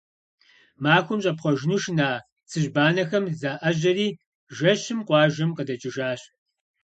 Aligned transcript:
Махуэм 0.83 1.19
щӀэпхъуэжыну 1.23 1.81
шына 1.83 2.09
цыжьбанэхэм 2.49 3.25
заӀэжьэри, 3.39 4.07
жэщым 4.55 4.99
къуажэм 5.07 5.49
къыдэкӀыжащ. 5.53 6.21